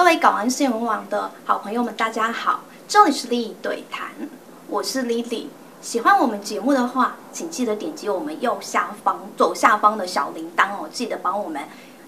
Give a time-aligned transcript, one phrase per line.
[0.00, 4.08] 各位港湾新闻网的好朋友们，大家好，这里是莉莉对谈，
[4.66, 5.50] 我是莉莉。
[5.82, 11.60] 喜欢我们节目的话，请记得点击我们右下方左下方的小铃铛哦，记得帮我们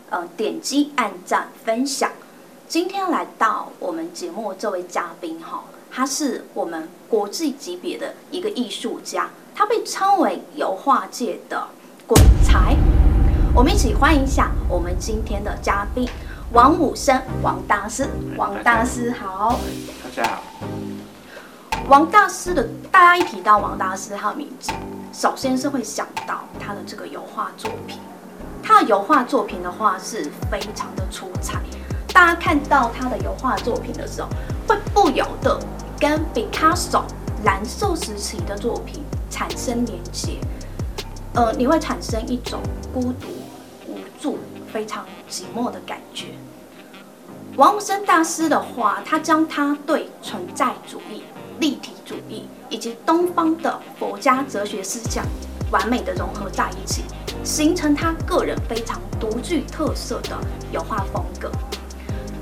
[0.08, 2.10] 呃点击按赞分享。
[2.66, 11.68] 今天来到我们节目这位嘉宾哈，他是我们国际级别的一个艺术家，他被称为油画界的
[12.06, 12.74] 鬼才。
[13.54, 16.08] 我们一起欢迎一下我们今天的嘉宾
[16.52, 18.06] 王武生王大师。
[18.36, 19.58] 王大师好，
[20.04, 20.42] 大家好。
[21.88, 24.70] 王大师的，大家一提到王大师他的名字，
[25.14, 27.98] 首先是会想到他的这个油画作品。
[28.62, 31.58] 他的油画作品的话是非常的出彩。
[32.12, 34.28] 大家看到他的油画作品的时候，
[34.68, 35.58] 会不由得
[35.98, 37.02] 跟毕卡索
[37.44, 40.38] 蓝瘦时期的作品产生连接。
[41.32, 42.60] 呃，你会产生一种
[42.92, 43.28] 孤独、
[43.88, 44.38] 无助、
[44.70, 46.26] 非常寂寞的感觉。
[47.56, 51.22] 王武生大师的话，他将他对存在主义、
[51.60, 55.22] 立体主义以及东方的佛家哲学思想
[55.70, 57.02] 完美的融合在一起，
[57.44, 60.38] 形成他个人非常独具特色的
[60.72, 61.50] 油画风格。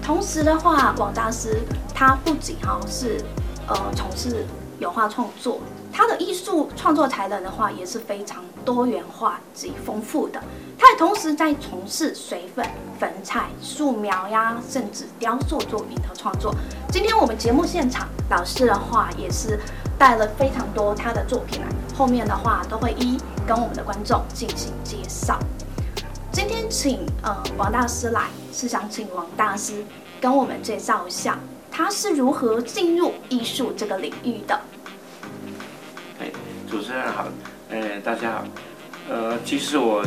[0.01, 1.61] 同时的话，王大师
[1.93, 3.21] 他不仅哈是
[3.67, 4.47] 呃从事
[4.81, 5.61] 油画创作，
[5.93, 10.43] 他的艺术创作才能的话也是非常多元化及丰富的。
[10.79, 12.67] 他也同时在从事水粉、
[12.99, 16.55] 粉彩、素描呀，甚至雕塑作品的创作。
[16.91, 19.61] 今天我们节目现场，老师的话也是
[19.99, 25.39] 带了非常多他的作品来，后面的话都会一一跟我们的观众进行介绍。
[26.33, 29.85] 今天请呃王大师来，是想请王大师
[30.19, 31.39] 跟我们介绍一下
[31.71, 34.59] 他是如何进入艺术这个领域的。
[36.81, 37.27] 哎，主持人好，
[37.71, 38.45] 哎，大家好，
[39.11, 40.03] 呃，其实我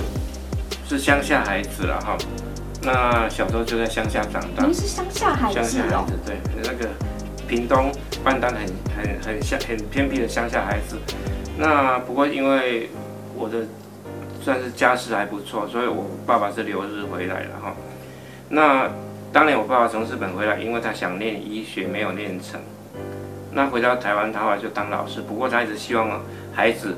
[0.87, 2.17] 是乡下孩子了哈，
[2.81, 4.65] 那小时候就在乡下长大。
[4.65, 5.55] 您是乡下孩子？
[5.55, 6.89] 乡下孩子，对，那个
[7.47, 7.91] 屏东
[8.23, 10.97] 半丹很很很乡很偏僻的乡下孩子。
[11.59, 12.89] 那不过因为
[13.35, 13.59] 我的。
[14.43, 17.73] 算是家世还不错，所以我爸爸是留日回来了哈。
[18.49, 18.89] 那
[19.31, 22.59] 当年我爸爸从日本回来，因为他想念医学，没有念成。
[23.53, 25.21] 那回到台湾，他后来就当老师。
[25.21, 26.21] 不过他一直希望
[26.53, 26.95] 孩子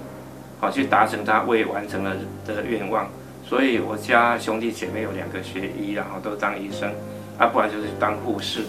[0.59, 3.09] 好去达成他未完成的的愿望。
[3.47, 6.91] 所以我家兄弟姐妹有两个学医，然后都当医生，
[7.38, 8.61] 啊，不然就是当护士。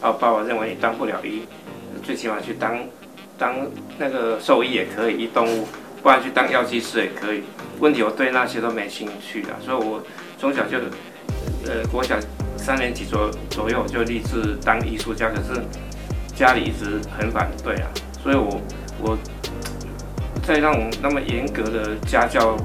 [0.00, 1.46] 啊，爸爸认为你当不了医，
[2.02, 2.78] 最起码去当
[3.38, 3.54] 当
[3.98, 5.66] 那个兽医也可以，医动物。
[6.02, 7.42] 不然去当药剂师也可以。
[7.80, 10.02] 问题我对那些都没兴趣的，所以我
[10.38, 10.76] 从小就，
[11.66, 12.14] 呃，国小
[12.58, 15.30] 三年级左左右就立志当艺术家。
[15.30, 15.58] 可是
[16.34, 17.88] 家里一直很反对啊，
[18.22, 18.60] 所以我
[19.00, 19.18] 我
[20.42, 22.56] 在那种那么严格的家教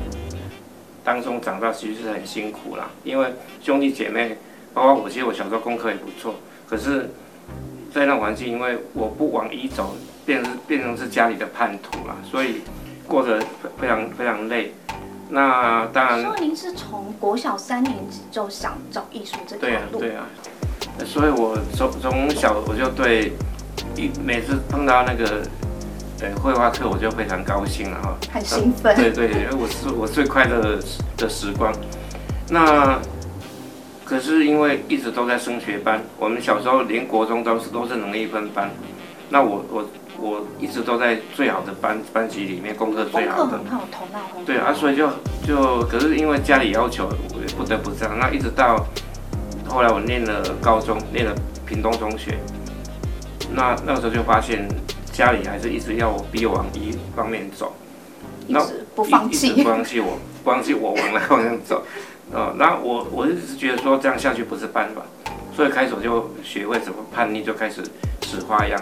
[1.03, 2.89] 当中长大，其实是很辛苦啦。
[3.03, 4.37] 因为兄弟姐妹，
[4.73, 6.35] 包括我，其实我小时候功课也不错。
[6.67, 7.09] 可是，
[7.93, 12.61] 在那环境，因为我不往一走，变成变成是家里的叛徒啦，所以。
[13.09, 13.43] 过得
[13.81, 14.71] 非常非常累，
[15.29, 16.21] 那当然。
[16.21, 19.97] 所以您是从国小三年级就想走艺术这条路？
[19.97, 20.27] 对啊，
[20.95, 21.07] 对啊。
[21.07, 23.33] 所以我从从小我就对，
[23.99, 25.41] 一每次碰到那个，
[26.21, 28.17] 呃，绘画课我就非常高兴了哈。
[28.31, 28.95] 很兴奋。
[28.95, 30.79] 对对，因为我是我最快乐的
[31.17, 31.73] 的时光。
[32.49, 32.99] 那
[34.05, 38.69] 可是因为一直都在升学班，我们小时候连国中都是都是能力分班，
[39.29, 39.85] 那我我。
[40.21, 43.57] 我一直都在最好的班班级里面，功课最好的。
[43.57, 44.45] 功课很好，头脑很好。
[44.45, 45.07] 对啊，所以就
[45.47, 48.19] 就，可是因为家里要求，我也不得不这样。
[48.19, 48.85] 那一直到
[49.65, 51.33] 后来我念了高中，念了
[51.65, 52.37] 屏东中学，
[53.53, 54.67] 那那个时候就发现
[55.11, 57.73] 家里还是一直要我逼我往一方面走，
[58.47, 61.83] 一直不放弃，不放弃我，不放弃我往那方向走。
[62.31, 65.01] 呃，那我我一直觉得说这样下去不是办法，
[65.55, 67.83] 所以开始我就学会怎么叛逆，就开始
[68.21, 68.79] 使花样。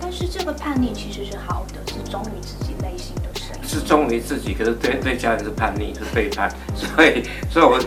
[0.00, 3.62] 但是这个叛逆其实是好的，是忠于自己内心的声音。
[3.62, 7.78] 是忠于自己，可是对对家人是叛逆，是背叛，所以所以我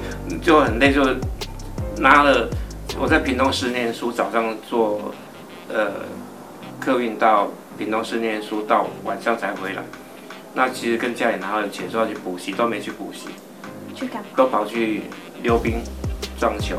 [0.41, 1.03] 就很累，就
[1.97, 2.47] 拿了
[2.99, 5.11] 我在屏东十年书，早上做
[5.67, 5.91] 呃
[6.81, 7.47] 客运到
[7.77, 9.83] 屏东市念书，到晚上才回来。
[10.53, 13.27] 那其实跟家里拿了钱说要去补习，都没去补习，
[13.93, 14.27] 去干嘛？
[14.35, 15.03] 都跑去
[15.43, 15.79] 溜冰、
[16.39, 16.75] 撞球、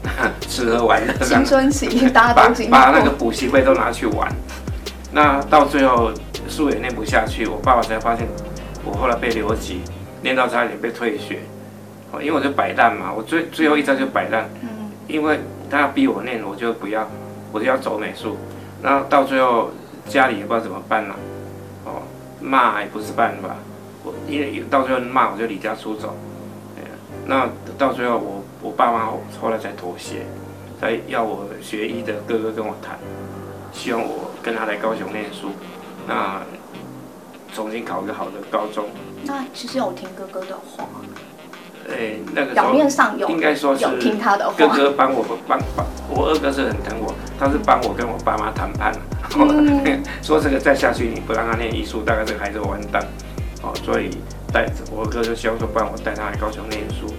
[0.48, 1.12] 吃喝玩乐。
[1.24, 4.26] 青春期大家都把把那个补习费都拿去玩。
[5.12, 6.10] 那到最后
[6.48, 8.26] 书也念不下去，我爸爸才发现
[8.82, 9.82] 我后来被留级，
[10.22, 11.40] 念到差点被退学，
[12.10, 14.48] 哦因为我就摆烂嘛，我最最后一招就摆烂，
[15.06, 15.38] 因为
[15.70, 17.06] 他要逼我念，我就不要，
[17.52, 18.38] 我就要走美术，
[18.82, 19.70] 那到最后
[20.08, 21.14] 家里也不知道怎么办了，
[21.84, 22.02] 哦，
[22.40, 23.54] 骂也不是办法，
[24.02, 26.16] 我因为到最后骂我就离家出走，
[27.26, 27.48] 那
[27.78, 29.06] 到最后我我爸妈
[29.40, 30.26] 后来才妥协，
[30.80, 32.98] 才要我学医的哥哥跟我谈，
[33.72, 35.50] 希望我跟他来高雄念书，
[36.08, 36.42] 那
[37.54, 38.86] 重新考一个好的高中。
[39.24, 40.88] 那其实有听哥哥的话。
[41.88, 44.54] 哎、欸，那个表面上有，应该说是听他的话。
[44.56, 47.12] 哥哥帮我帮帮，我二哥是很疼我，
[47.42, 48.94] 他是帮我跟我爸妈谈判，
[49.36, 53.02] 嗯、 说这个再下去你不让他念艺术，大概这个孩子完蛋。
[53.62, 54.10] 哦，所以
[54.52, 57.12] 带着我哥就希望说，不然我带他来高雄念书，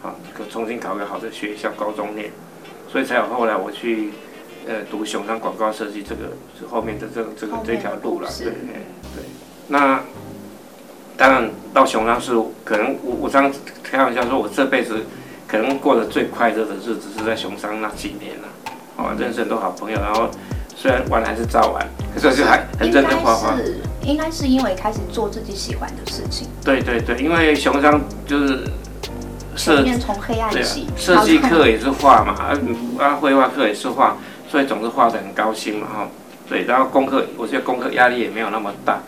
[0.00, 0.16] 好，
[0.50, 2.32] 重新考个好的学校高中念，
[2.88, 4.10] 所以才有后来我去
[4.66, 6.32] 呃读熊山广告设计这个
[6.68, 8.54] 后面的这个这个这条路了，对对
[9.14, 9.24] 对。
[9.68, 10.00] 那
[11.16, 12.32] 当然到熊山是
[12.64, 13.52] 可能我我这样。
[13.84, 15.04] 开玩笑说，我这辈子
[15.46, 18.48] 可能过得最快乐的日子是在熊山那几年了，
[18.96, 20.28] 哦，认识很多好朋友，然后
[20.76, 23.56] 虽然玩还是照玩，可是就还很认真画画。
[23.56, 26.48] 是，应该是因为开始做自己喜欢的事情。
[26.64, 28.64] 对对对，因为熊商就是
[29.56, 32.58] 设计从黑暗起，设计课也是画嘛，啊
[32.98, 34.16] 啊，绘画课也是画，
[34.50, 36.08] 所以总是画的很高兴嘛，哈。
[36.48, 39.00] 对，然后功课，我觉得功课压力也没有那么大，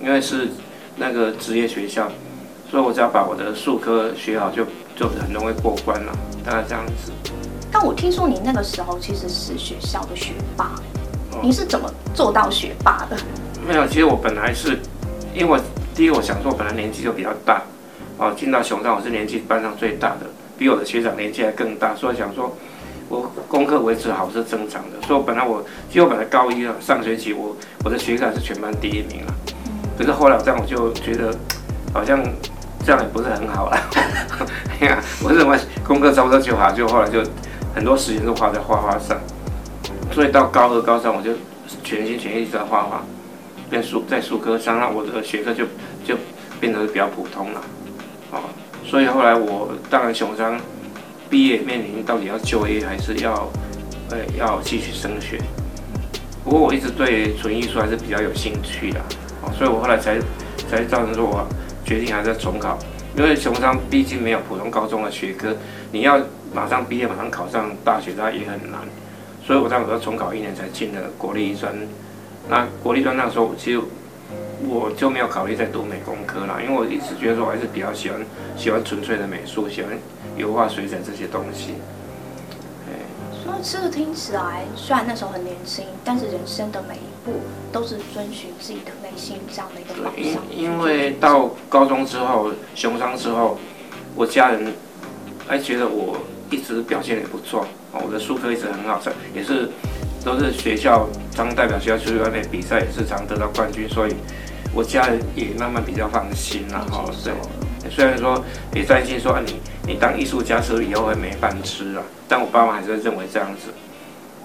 [0.00, 0.48] 因为是
[0.96, 2.08] 那个职业学校。
[2.68, 4.64] 所以我只要把我的数科学好就，
[4.96, 6.12] 就就很容易过关了，
[6.44, 7.12] 大概这样子。
[7.70, 10.70] 但我听说你那个时候其实是学校的学霸，
[11.32, 13.16] 哦、你是怎么做到学霸的？
[13.66, 14.78] 没有，其实我本来是，
[15.34, 15.60] 因为我
[15.94, 17.62] 第一我想说，我本来年纪就比较大，
[18.18, 20.26] 哦，进到熊山我是年纪班上最大的，
[20.56, 22.56] 比我的学长年纪还更大，所以想说
[23.08, 25.06] 我功课维持好是正常的。
[25.06, 29.34] 所以我本来我，其实我本来高一啊上学期我我的学科是全班第一名了，
[29.98, 31.36] 可是后来这样我就觉得
[31.92, 32.22] 好像。
[32.84, 33.80] 这样也不是很好啦，
[35.20, 37.20] 我认为功课差不多就好，就后来就
[37.76, 39.16] 很多时间都花在画画上，
[40.10, 41.30] 所以到高二、高三我就
[41.84, 43.02] 全心全意在画画，
[43.70, 45.66] 跟术在术科上，那我的学科就
[46.04, 46.16] 就
[46.58, 47.60] 变得比较普通了，
[48.32, 48.40] 哦，
[48.82, 50.58] 所以后来我当然熊商
[51.30, 53.48] 毕业面临到底要就业还是要
[54.10, 55.38] 呃要继续升学，
[56.42, 59.00] 不过我一直对纯艺术还是比较有兴趣的，
[59.42, 60.18] 哦，所以我后来才
[60.68, 61.46] 才造成说我。
[61.86, 62.76] 决定还是重考，
[63.16, 65.56] 因为熊商毕竟没有普通高中的学科，
[65.92, 66.18] 你要
[66.56, 68.80] 马上毕业马上考上大学，那也很难。
[69.46, 71.76] 所以我当时要重考一年才进了国立医专。
[72.48, 73.80] 那国立艺专那时候，其实
[74.66, 78.24] 我就没有考虑再读美工科了，因为我一直觉得说我还是比较喜欢
[78.56, 79.92] 喜欢纯粹的美术，喜欢
[80.38, 81.74] 油画、水彩这些东西。
[83.44, 87.34] 说这个听起来，虽然那时候很年轻，但是人生的每一步
[87.70, 90.42] 都是遵循自己的内心这样的一个方向。
[90.50, 93.58] 因因为到高中之后，熊商之后，
[94.16, 94.72] 我家人
[95.46, 96.16] 还觉得我
[96.50, 99.00] 一直表现也不错，我的数科一直很好，
[99.34, 99.70] 也是
[100.24, 104.14] 都是学校常代表学校出去外面比赛，也是常得到冠军，所以
[104.74, 107.04] 我家人也慢慢比较放心了哈。
[107.24, 107.32] 对。
[107.88, 108.44] 虽然说
[108.74, 112.02] 也担心说啊，你你当艺术家是不是以后会没饭吃啊？
[112.26, 113.72] 但我爸妈还是认为这样子。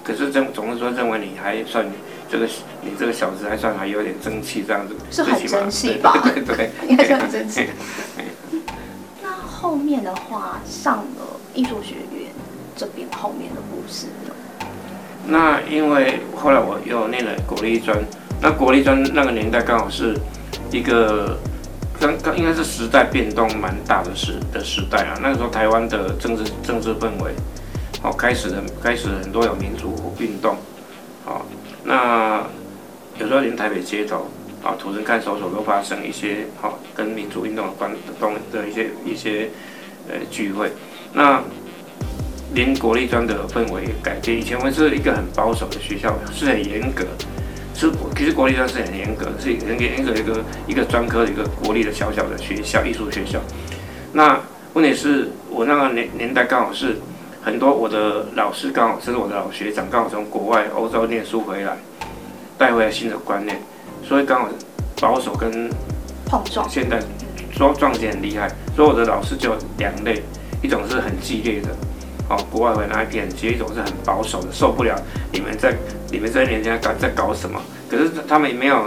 [0.03, 1.83] 可是总总是说认为你还算
[2.29, 2.47] 这个
[2.81, 4.95] 你这个小子还算还有点争气这样子。
[5.09, 6.21] 是很争气吧？
[6.23, 7.67] 对对，对，应该是很争气。
[9.23, 12.29] 那后面的话上了艺术学院
[12.75, 14.07] 这边后面的故事？
[15.27, 17.97] 那因为后来我又念了国立专，
[18.41, 20.17] 那国立专那个年代刚好是
[20.71, 21.37] 一个。
[21.99, 27.31] 刚刚应该是时代变动蛮大的时的时代啊，那个时候台湾的政治政治氛围，
[28.01, 30.57] 哦，开始了开始很多有民主运动，
[31.27, 31.45] 哦，
[31.83, 32.43] 那
[33.19, 34.25] 有时候连台北街头
[34.63, 39.49] 啊，土生看守所都发生一些好跟民主运动有关的动的一些一些
[40.09, 40.71] 呃聚会，
[41.13, 41.41] 那
[42.53, 47.05] 连国立专的氛围也改变，以前我们是一个很保守的学校，是很严格。
[47.73, 53.39] 是，其实国立专是很严格，是很严格一个一个专科的一个国立的小小的学校，艺术学校。
[54.13, 54.39] 那
[54.73, 56.97] 问题是我那个年年代刚好是
[57.41, 61.77] 很多我的老师刚好，甚至我的老学长刚好从国外欧洲念书回来，
[62.57, 63.59] 带回来新的观念，
[64.03, 64.49] 所以刚好
[64.99, 65.69] 保守跟
[66.25, 67.01] 碰撞，现在
[67.51, 70.21] 说撞击很厉害，所以我的老师就两类，
[70.61, 71.69] 一种是很激烈的。
[72.29, 74.95] 哦，国外回来那一批人，其实一种是很保守的，受不了
[75.33, 75.75] 你们在
[76.09, 77.61] 你们这些年轻人搞在搞什么？
[77.89, 78.85] 可是他们也没有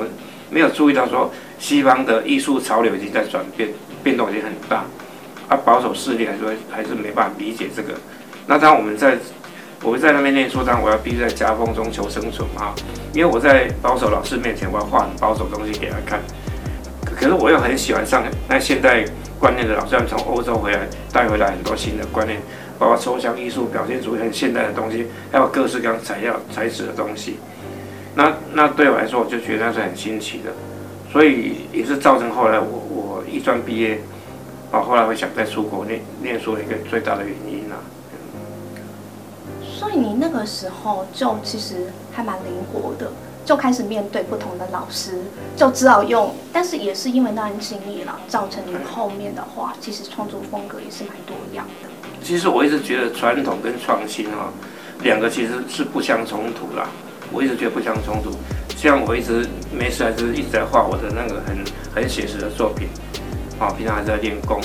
[0.49, 3.69] 没有注意到说，西方的艺术潮流已经在转变，
[4.03, 4.85] 变动已经很大，
[5.49, 7.93] 啊，保守势力来说还是没办法理解这个。
[8.47, 9.19] 那当我们在
[9.83, 12.75] 我们在那边念书，当然我要必须在夹缝中求生存嘛，
[13.13, 16.19] 因为我在保守老师面前，我要画很保守的东西给他看。
[17.15, 19.05] 可是我又很喜欢上那现代
[19.39, 22.41] 观念的老师，从欧洲回来带回来很多新的观念。
[22.77, 27.37] 包括抽象艺术、表现主义很现代的东西，还有各式各样材料、材质的东西。
[28.17, 30.51] 那那对我来说，我就觉得那是很新奇的，
[31.11, 34.01] 所以也是造成后来我我艺专毕业，
[34.73, 37.79] 啊，后来会想再出国念念书的一个最大的原因啊。
[39.63, 43.13] 所以你那个时候就其实还蛮灵活的，
[43.45, 45.19] 就开始面对不同的老师，
[45.57, 46.35] 就知道用。
[46.53, 51.89] 但是也是因为那段经历了，造成你后面的话，其实创作风格也是蛮多样的。
[52.23, 54.53] 其实我一直觉得传统跟创新哈，
[55.03, 56.89] 两个其实是不相冲突啦。
[57.33, 58.31] 我一直觉得不相冲突。
[58.77, 62.89] 像我一直没事还是一直在画我的那个很很写实的作品，
[63.59, 64.61] 啊，平常还在练功，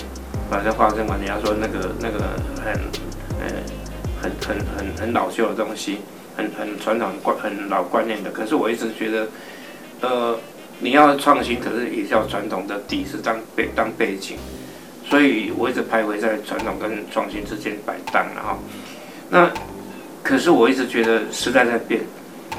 [0.51, 2.19] 啊，在画这么人家说那个那个
[2.63, 2.73] 很
[3.39, 3.47] 呃
[4.21, 5.99] 很很很很老旧的东西，
[6.39, 8.31] 很很传统观很老观念的。
[8.31, 9.27] 可是我一直觉得，
[10.01, 10.39] 呃，
[10.79, 14.37] 你要创新，可是也要传统的底子当背当背景，
[15.05, 18.57] 所以我一直徘徊在传统跟创新之间摆荡了哈。
[19.29, 19.51] 那
[20.23, 22.01] 可是我一直觉得时代在变，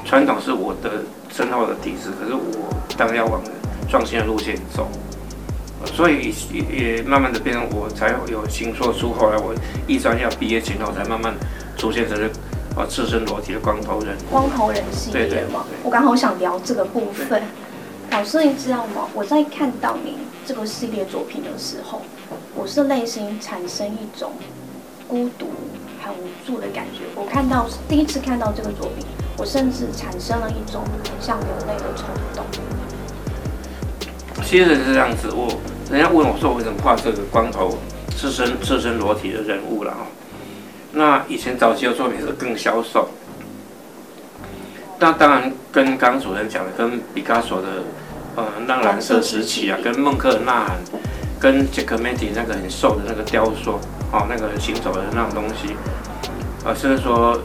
[0.05, 1.03] 传统是我的。
[1.33, 3.41] 深厚的底子，可是我当然要往
[3.89, 4.85] 创新的路线走，
[5.85, 9.13] 所以也也慢慢的变成我才有新说书。
[9.13, 9.55] 后来我
[9.87, 11.33] 一专要毕业前后，才慢慢
[11.77, 12.29] 出现这个
[12.75, 14.15] 啊赤身裸体的光头人。
[14.29, 15.29] 光头人系列吗？
[15.29, 17.41] 对对对，我刚好想聊这个部分。
[18.11, 19.07] 老师，你知道吗？
[19.13, 22.01] 我在看到你这个系列作品的时候，
[22.55, 24.31] 我是内心产生一种
[25.07, 25.47] 孤独、
[26.03, 27.05] 很无助的感觉。
[27.15, 29.05] 我看到第一次看到这个作品。
[29.37, 30.83] 我甚至产生了一种
[31.19, 32.45] 像流泪的冲动。
[34.43, 35.47] 其实是这样子，我
[35.89, 37.75] 人家问我说，我为什么画这个光头、
[38.15, 40.05] 赤身、赤身裸体的人物了哈？
[40.93, 43.09] 那以前早期的作品是更消瘦。
[44.99, 47.67] 那当然跟刚主任讲的，跟毕加索的
[48.35, 50.77] 呃那蓝色时期啊，跟孟克的呐喊，
[51.39, 53.79] 跟杰克梅蒂那个很瘦的那个雕塑，
[54.11, 55.75] 哦，那个行走的那种东西，
[56.63, 57.39] 啊，甚至说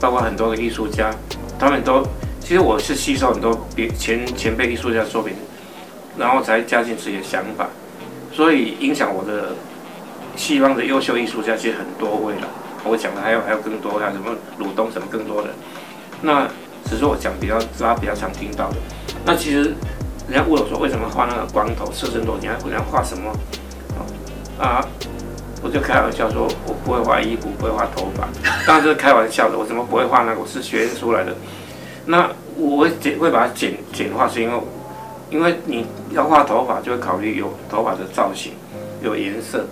[0.00, 1.10] 包括很多的艺术家。
[1.58, 2.02] 他们都，
[2.40, 5.34] 其实我是吸收很多别前前辈艺术家作品，
[6.16, 7.68] 然后才加进自己的想法，
[8.32, 9.54] 所以影响我的
[10.34, 12.48] 西方的优秀艺术家其实很多位了。
[12.84, 15.48] 我讲的还有还有更多，还有什么鲁东什么更多的。
[16.20, 16.48] 那
[16.88, 18.76] 只是我讲比较大家比较常听到的。
[19.24, 19.74] 那其实
[20.28, 22.48] 人家问我说，为什么画那个光头赤身裸体？
[22.64, 23.32] 你还要画什么？
[24.58, 24.84] 啊，
[25.62, 28.28] 我就开玩笑说，我不会画衣服，不会画头发，
[28.66, 29.58] 当然是开玩笑的。
[29.58, 30.34] 我怎么不会画呢？
[30.38, 31.34] 我是学出来的。
[32.06, 34.60] 那我会简会把它简简化，是因为，
[35.30, 38.52] 因为你要画头发，就会考虑有头发的造型，
[39.02, 39.64] 有颜色，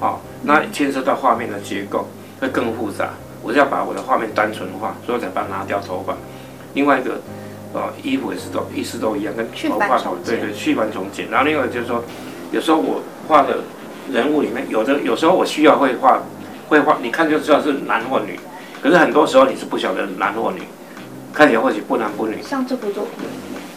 [0.00, 2.06] 好，那牵涉到画面的结构
[2.40, 3.10] 会更复杂。
[3.42, 6.16] 我是要把我的画面单纯化，所以我才把它拿掉头发。
[6.74, 7.20] 另外一个，
[7.72, 11.30] 呃，衣服也是都意思都一样，跟头发头对对，去繁重简。
[11.30, 12.02] 然后另外就是说，
[12.50, 13.58] 有时候我画的
[14.12, 16.20] 人物里面，有的有时候我需要会画，
[16.68, 18.38] 会画，你看就知道是男或女，
[18.82, 20.62] 可是很多时候你是不晓得男或女。
[21.30, 23.28] 看起来或许不男不女，像这部作品，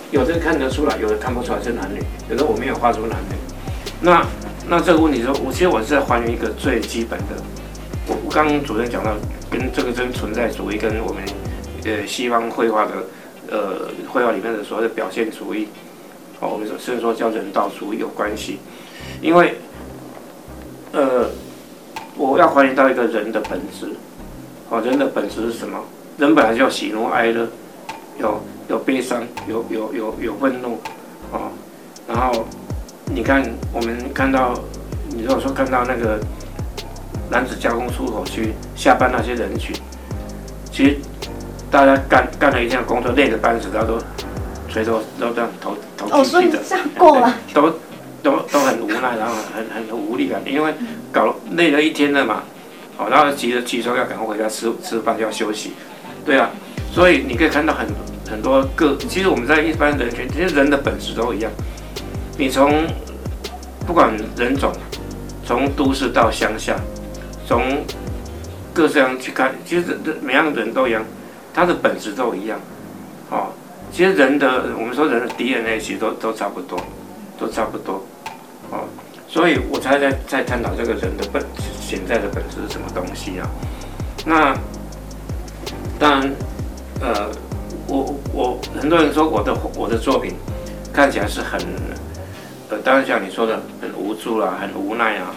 [0.10, 3.36] 有的看得出来，有的看不出来是男女，有的我没有画出男女。
[4.01, 4.25] 那
[4.68, 7.36] 那这个问题说，我其实我是在还原一个最基本的。
[8.24, 9.15] 我刚刚主任讲到，
[9.50, 11.24] 跟这个真存在主义跟我们
[11.86, 12.91] 呃西方绘画的
[13.50, 15.68] 呃绘画里面的所谓的表现主义，
[16.39, 18.60] 哦，我们说甚至说叫人道主义有关系。
[19.22, 19.56] 因为
[20.91, 21.30] 呃，
[22.15, 23.89] 我要还原到一个人的本质，
[24.70, 25.80] 哦，人的本质是什么？
[26.18, 27.48] 人本来就喜怒哀乐，
[28.20, 30.77] 有有悲伤，有有有有愤怒，
[31.32, 31.50] 哦，
[32.08, 32.46] 然后
[33.06, 34.53] 你看我们看到，
[35.10, 36.20] 你如果说看到那个
[37.32, 39.74] 男子加工出口区下班那些人群，
[40.70, 40.98] 其实
[41.72, 43.98] 大家干干了一天工作累得半死，他都
[44.68, 46.60] 垂头都这样头头低低的，
[46.98, 47.70] 过了， 都
[48.22, 50.74] 都都很无奈，然后很很很无力感，因为
[51.10, 52.44] 搞累了一天了嘛，
[52.98, 55.72] 好，然后急着急着要赶快回家吃吃饭要休息。
[56.26, 56.50] 对啊，
[56.94, 57.88] 所以你可以看到很
[58.30, 61.50] 很多个，其实我们在一般人群，其实人的本质都一样。
[62.38, 62.86] 你从
[63.88, 64.72] 不管人种，
[65.46, 66.76] 从都市到乡下，
[67.51, 67.84] 从
[68.74, 71.03] 各这样去看，其实人每样人都一样，
[71.53, 72.58] 他的本质都一样。
[73.29, 73.51] 哦，
[73.91, 76.79] 其实人的我们说人的 DNA 其实都都差不多，
[77.38, 78.05] 都差不多。
[78.70, 78.88] 哦，
[79.27, 81.43] 所以我才在在探讨这个人的本
[81.86, 83.50] 潜在的本质是什么东西啊？
[84.25, 84.55] 那。
[86.00, 86.34] 当然，
[87.00, 87.29] 呃，
[87.88, 90.34] 我我很多人说我的我的作品
[90.91, 91.62] 看起来是很，
[92.70, 95.29] 呃，当然像你说的很无助啦，很无奈啊，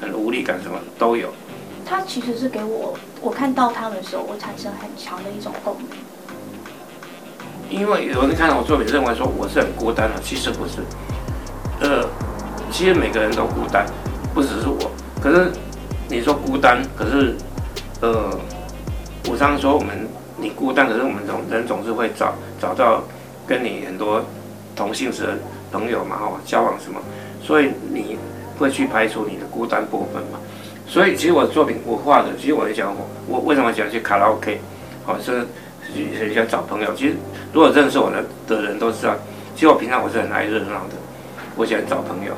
[0.00, 1.28] 很无力感什么都有。
[1.84, 5.86] 他其实是给我，我看到他的时候，我产生很强的一种共鸣。
[7.68, 10.80] 因为有人看到我作品，认为说我是很孤单的，其实不是。
[11.80, 12.08] 呃，
[12.70, 13.86] 其实每个人都孤单，
[14.34, 14.90] 不只是我。
[15.22, 15.50] 可是
[16.08, 17.34] 你说孤单，可是，
[18.00, 18.38] 呃。
[19.28, 23.02] 我常常说，我们你孤单，可是我们总人总是会找找到
[23.44, 24.24] 跟你很多
[24.76, 25.38] 同性质的
[25.72, 27.00] 朋友嘛，哈，交往什么，
[27.42, 28.16] 所以你
[28.58, 30.38] 会去排除你的孤单部分嘛。
[30.88, 34.60] 所以其实我的作品我画的，其实我也讲我我为什么喜欢去卡拉 OK，
[35.04, 35.46] 好是
[36.18, 36.94] 很想找朋友。
[36.94, 37.14] 其实
[37.52, 39.14] 如果认识我的的人都知道，
[39.54, 40.94] 其实我平常我是很爱热闹的，
[41.56, 42.32] 我喜欢找朋友，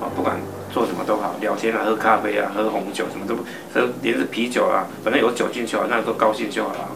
[0.00, 0.36] 啊不管
[0.70, 3.34] 做什么都好，聊天啊，喝咖啡啊，喝红酒什么都，
[3.74, 6.88] 喝连着啤酒啊，反正有酒进去啊，那都高兴就好了。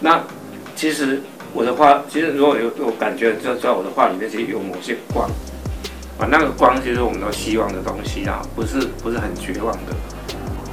[0.00, 0.20] 那
[0.74, 5.30] 其实我的画，其实如果有有感觉，就在我的画里面其实有某些光。
[6.30, 9.92] 那个光就是我们都希望的东西啊，不是不是很绝望的，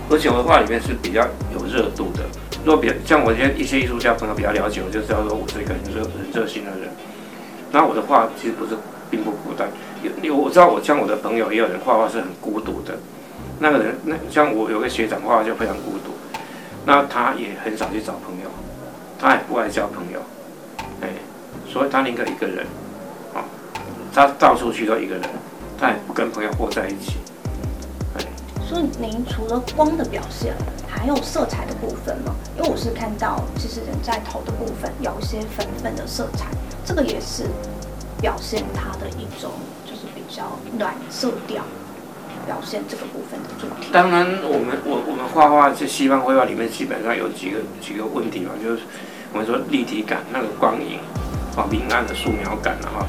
[0.09, 1.21] 而且我的画里面是比较
[1.53, 2.23] 有热度的。
[2.65, 6.89] 若比像我一些一些艺术家朋友比较了解，我就知道说我是一个很热很热心的人。
[7.71, 8.75] 那我的画其实不是
[9.09, 9.69] 并不孤单，
[10.03, 12.97] 有有我知道我像我的朋友也有人画画是很孤独的，
[13.59, 16.11] 那个人那像我有个学长画画就非常孤独，
[16.85, 18.49] 那他也很少去找朋友，
[19.17, 20.19] 他也不爱交朋友，
[21.01, 21.09] 哎，
[21.67, 22.65] 所以他宁可一个人。
[24.13, 25.23] 他到处去都一个人，
[25.79, 27.17] 他也不跟朋友过在一起。
[28.17, 28.25] 哎，
[28.67, 30.53] 所以您除了光的表现，
[30.87, 32.35] 还有色彩的部分吗？
[32.57, 36.47] 因为我是看到，其实人在头的部分有一些粉粉的色彩，
[36.83, 37.43] 这个也是
[38.19, 39.51] 表现它的一种，
[39.85, 40.43] 就是比较
[40.77, 41.63] 暖色调，
[42.45, 43.89] 表现这个部分的主题。
[43.93, 48.81] 当然，我们我我们画画，这西方绘画里面基本上有几个几个问题嘛，就是
[49.31, 50.99] 我们说立体感，那个光影
[51.55, 53.05] 啊，明暗的素描感哈。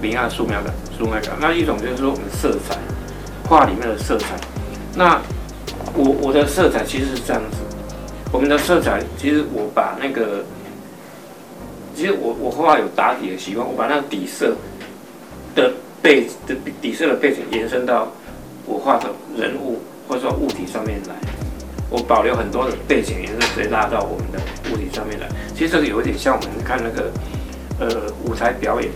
[0.00, 2.76] 明暗素描感、素描感，那一种就是说我们色彩
[3.48, 4.36] 画里面的色彩。
[4.94, 5.20] 那
[5.94, 7.58] 我我的色彩其实是这样子，
[8.32, 10.44] 我们的色彩其实我把那个，
[11.94, 14.54] 其实我我画画有打底的习惯，我把那个底色
[15.54, 15.72] 的
[16.02, 18.08] 背的底色的背景延伸到
[18.64, 21.14] 我画的人物或者说物体上面来，
[21.90, 24.38] 我保留很多的背景颜色直接拉到我们的
[24.70, 25.28] 物体上面来。
[25.54, 27.10] 其实这个有一点像我们看那个
[27.78, 28.90] 呃舞台表演。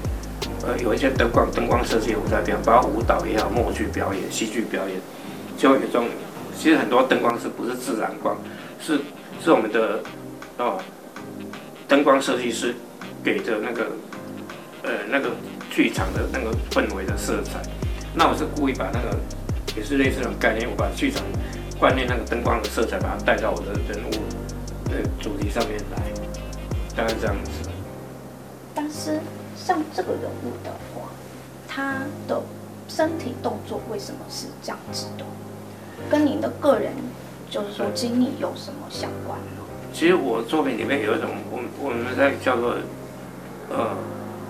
[0.62, 5.00] 呃，有一些灯光、灯光设计舞台表，包括舞蹈也好，默剧表演、戏剧表演，
[5.56, 6.06] 就有一种，
[6.58, 8.36] 其实很多灯光是不是自然光，
[8.78, 9.00] 是
[9.42, 10.00] 是我们的
[10.58, 10.78] 哦，
[11.88, 12.74] 灯光设计师
[13.24, 13.86] 给的那个
[14.82, 15.30] 呃那个
[15.70, 17.62] 剧场的那个氛围的色彩。
[18.14, 19.16] 那我是故意把那个
[19.74, 21.22] 也是类似这种概念，我把剧场
[21.78, 26.02] 观念那个灯光的色彩，把它带到我的人物的主题上面来，
[26.94, 27.70] 大概这样子。
[28.74, 29.18] 但是。
[29.70, 31.02] 像这个人物的话，
[31.68, 32.42] 他的
[32.88, 35.24] 身体动作为什么是这样子的？
[36.10, 36.92] 跟您的个人
[37.48, 39.62] 就是说经历有什么相关呢？
[39.92, 42.74] 其实我作品里面有一种，我我们在叫做
[43.70, 43.96] 呃，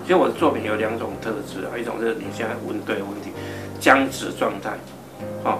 [0.01, 3.29] 其实我的作品有两种特质啊，一种是你现在问对问题，
[3.79, 4.71] 僵直状态，
[5.43, 5.59] 好、哦，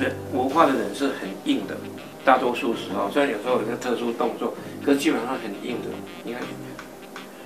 [0.00, 1.76] 人我画的人是很硬的，
[2.24, 5.88] 大多数时候虽然有时候有些特殊动作，可是基本上很硬的，
[6.24, 6.42] 你看，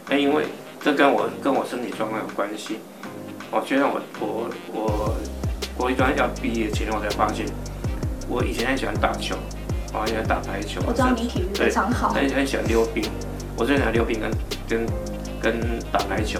[0.09, 0.47] 那因为。
[0.83, 2.79] 这跟我跟我身体状况有关系。
[3.53, 5.17] 哦，就像我我我
[5.77, 7.45] 国一专要毕业前，我才发现，
[8.29, 9.35] 我以前很喜欢打球，
[9.93, 10.81] 哦，喜欢打排球。
[10.87, 12.11] 我知道你体育非常好。
[12.11, 13.05] 很很喜欢溜冰，
[13.57, 14.31] 我最喜欢溜冰跟
[14.69, 14.87] 跟
[15.43, 16.39] 跟打排球。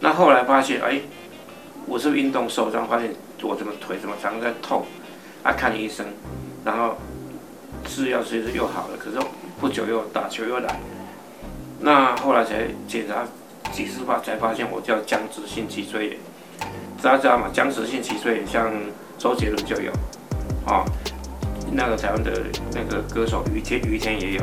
[0.00, 1.00] 那后来发现，哎，
[1.86, 4.84] 我是运动受伤，发现我怎么腿怎么常常在痛，
[5.44, 6.04] 啊，看医生，
[6.64, 6.96] 然后
[7.86, 9.16] 吃药其实又好了，可是
[9.60, 10.80] 不久又打球又来。
[11.84, 13.24] 那后来才检查
[13.72, 16.16] 几次吧，才发现我叫僵直性脊椎炎。
[17.02, 17.50] 大家知道吗？
[17.52, 18.70] 僵直性脊椎炎像
[19.18, 19.90] 周杰伦就有，
[20.64, 20.84] 啊、
[21.72, 22.40] 那个台湾的
[22.72, 24.42] 那个歌手于天于天也有。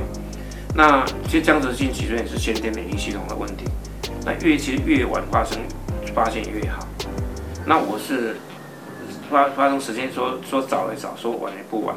[0.75, 3.63] 那其实僵直性脊椎炎是先天免疫系统的问题，
[4.25, 5.57] 那越其实越晚发生，
[6.13, 6.85] 发现越好。
[7.65, 8.35] 那我是
[9.31, 11.95] 发发生时间说说早也早，说晚也不晚。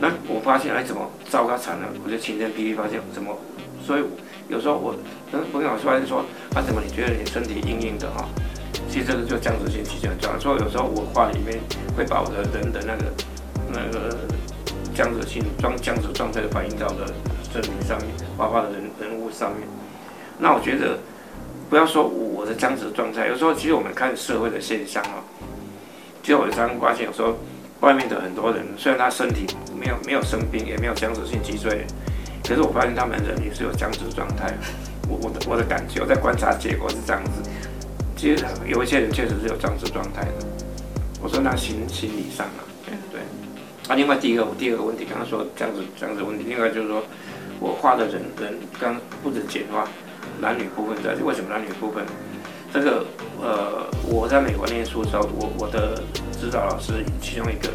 [0.00, 1.88] 那我发现哎，怎么糟糕惨了？
[2.02, 3.36] 我就晴天霹雳发现怎么。
[3.84, 4.02] 所以
[4.48, 4.94] 有时候我
[5.30, 8.28] 跟朋友发现说，啊，怎么你觉得你身体硬硬的哈？
[8.88, 10.38] 其实这个就僵直性脊椎很重要。
[10.38, 11.58] 所以有时候我画里面
[11.96, 13.12] 会把我的人的那个
[13.72, 14.16] 那个
[14.94, 17.06] 僵直性状僵直状态反映到的
[17.52, 19.66] 身体上面，画画的人人物上面。
[20.38, 20.98] 那我觉得
[21.70, 25.24] 不要说我的僵直状态，有时候其实我们看社会的现象啊，
[26.22, 27.38] 其实我常常发现有时候
[27.80, 31.86] 外面的很多人，虽然他身体没有没有生病，也没有僵直性脊椎。
[32.46, 34.52] 可是我发现他们人也是有僵直状态，
[35.08, 37.50] 我我的我的感觉，我在观察结果是这样子。
[38.16, 40.46] 其实有一些人确实是有僵直状态的。
[41.20, 43.20] 我说那心心理上啊，对对。
[43.88, 47.02] 啊，另外第一个第二个问题，刚刚说僵直僵直问题，另外就是说
[47.58, 49.88] 我画的人人刚不止简化
[50.40, 52.04] 男女部分在，为什么男女部分？
[52.72, 53.04] 这个
[53.40, 56.00] 呃，我在美国念书的时候，我我的
[56.40, 57.68] 指导老师其中一个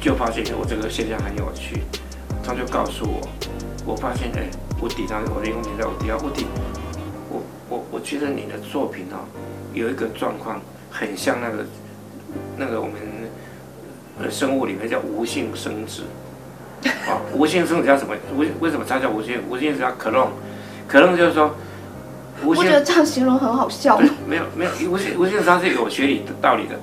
[0.00, 1.82] 就发现我这个现象很有趣，
[2.46, 3.20] 他就告诉我。
[3.84, 4.48] 我发现，哎，
[4.80, 6.46] 我底上我的用名叫吴迪啊，吴迪，
[7.28, 9.26] 我我我觉得你的作品哦，
[9.74, 11.66] 有一个状况很像那个
[12.56, 12.94] 那个我们
[14.20, 16.02] 呃生物里面叫无性生殖。
[17.08, 18.14] 啊，无性生殖叫什么？
[18.36, 19.40] 为为什么它叫无性？
[19.48, 20.28] 无性是叫 clone。
[21.16, 21.52] 就是说，
[22.44, 22.50] 无。
[22.50, 23.98] 我觉得这样形容很好笑。
[24.26, 26.78] 没有没有，无性无性它是有学理的道理的。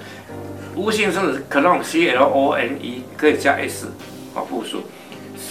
[0.76, 3.88] 无性生殖 clone，c l o n e 可以加 s，
[4.36, 4.82] 啊复数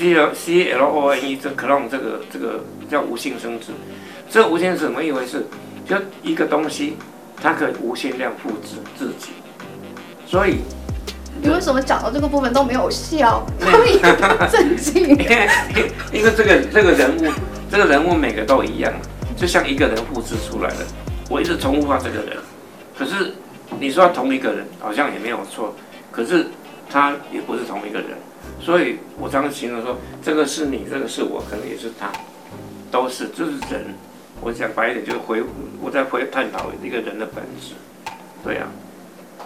[0.02, 3.66] ，c l c l o n e 这 clone 这个这个叫无性生殖。
[4.28, 5.46] 这无性是怎么一回事？
[5.86, 6.96] 就一个东西，
[7.40, 9.32] 它可以无限量复制自己，
[10.26, 10.58] 所以。
[11.40, 13.44] 你为什么讲到这个部分都没有笑？
[13.58, 15.08] 他们一个震惊。
[16.12, 17.32] 因为这个这个人物，
[17.70, 18.92] 这个人物每个都一样，
[19.36, 20.84] 就像一个人复制出来的。
[21.30, 22.36] 我一直重复画这个人，
[22.96, 23.32] 可是
[23.80, 25.74] 你说同一个人，好像也没有错。
[26.10, 26.46] 可是
[26.90, 28.10] 他也不是同一个人，
[28.62, 32.12] 所以我常常形容说，这个是你，这个是我，可能也是他，
[32.92, 33.92] 都是就是人。
[34.40, 35.42] 我想白一点，就是回
[35.81, 37.75] 我在回探讨一个人的本质，
[38.44, 38.68] 对呀、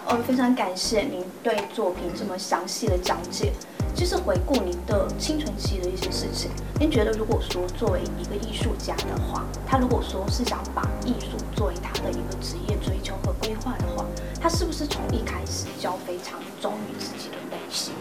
[0.05, 0.13] 啊。
[0.15, 3.51] 我非常感谢您对作品这么详细的讲解。
[3.95, 14.05] 其实回顾您的青春期的一些事情，您觉得如果说作为一个艺术家的话，他如果说是想把艺术作为他的一个职业追求和规划的话，
[14.39, 17.93] 他是不是从一开始就要非常忠于自己的内心？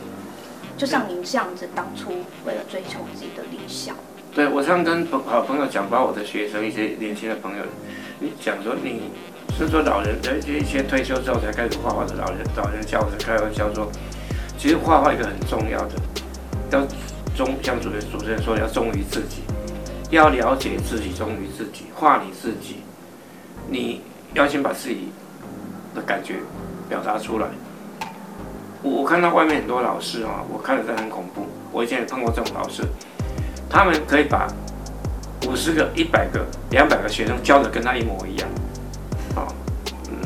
[0.77, 2.11] 就像您这样子，当初
[2.45, 3.97] 为了追求自己的理想。
[4.35, 7.63] 对，我常跟朋好朋友讲，把我的学生一些年轻的朋友，
[8.21, 9.11] 你讲说你。
[9.57, 13.91] 是说，老人的一些退休之后才开始画画的老人，老人教我开玩笑说，
[14.59, 15.95] 其实画画一个很重要的，
[16.73, 16.87] 要
[17.35, 19.43] 忠，像主持主持人说，要忠于自己，
[20.11, 22.83] 要了解自己，忠于自己，画你自己，
[23.71, 24.03] 你
[24.35, 25.09] 要先把自己
[25.95, 26.35] 的感觉
[26.87, 27.47] 表达出来。
[28.87, 31.47] 我我看到外面很多老师啊，我看着真的很恐怖。
[31.73, 32.85] 我以前也碰过这种老师，
[33.69, 34.47] 他们可以把
[35.49, 38.49] 五十个、一百个、两百个学生教的跟他一模一样。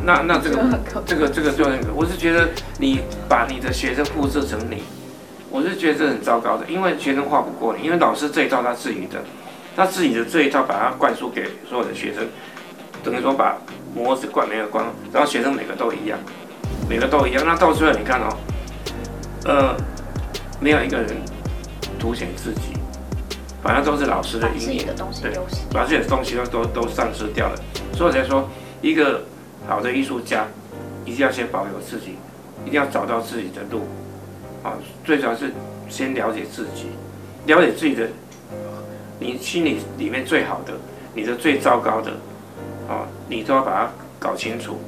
[0.02, 0.56] 那那这个
[1.06, 4.82] 这个这个就那个，我是觉得你把你的学生复制成你，
[5.50, 9.22] 我是觉得这很糟糕的，因为学生画不过你，因为老师这一套他自己的，
[9.76, 12.26] 他自己的这一套把它灌输给所有的学生，
[13.04, 13.58] 等于说把
[13.94, 16.18] 模子灌没有灌，然后学生每个都一样，
[16.88, 18.34] 每个都一样，那到最后你看哦，
[19.44, 19.76] 呃，
[20.60, 21.16] 没有一个人
[21.98, 22.74] 凸显自己，
[23.62, 24.86] 反正都是老师的阴影，
[25.22, 25.32] 对，
[25.72, 27.56] 把这些东西都都都丧失掉了，
[27.92, 28.48] 所以我才说
[28.80, 29.22] 一个。
[29.68, 30.46] 好的艺术家
[31.04, 32.16] 一定要先保有自己，
[32.64, 33.82] 一定要找到自己的路，
[34.64, 34.72] 啊，
[35.04, 35.52] 最主要是
[35.88, 36.86] 先了解自己，
[37.44, 38.08] 了解自己的，
[39.20, 40.72] 你心里里面最好的，
[41.14, 42.10] 你的最糟糕的，
[42.88, 44.78] 啊，你都要把它搞清楚，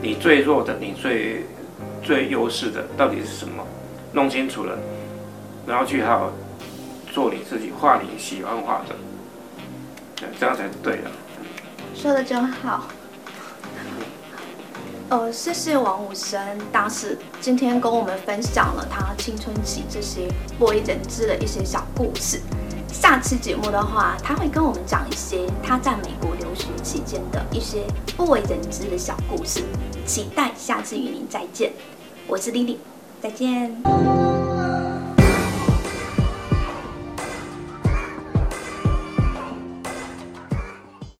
[0.00, 1.44] 你最弱的，你最
[2.02, 3.64] 最优势的到底是什么，
[4.12, 4.78] 弄清楚了，
[5.66, 6.32] 然后去好好
[7.12, 8.94] 做你自己，画你喜欢画的，
[10.38, 11.10] 这样才对的。
[11.94, 12.86] 说的真好。
[15.08, 16.40] 呃，谢谢王武生
[16.70, 22.40] 大师今天跟我们分享了他青春期这些不为人知的一些小故事。
[22.92, 27.84] 下期节目的话，他会跟我们讲一些他在美国留学期间的一些
[28.16, 29.64] 不为人知的小故事。
[30.10, 31.70] 期待下次与您再见，
[32.26, 32.80] 我是丽丽，
[33.22, 33.80] 再见。